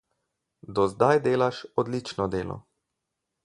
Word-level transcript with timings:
Do 0.79 0.85
zdaj 0.93 1.19
delaš 1.27 1.61
odlično 1.85 2.29
delo. 2.39 2.61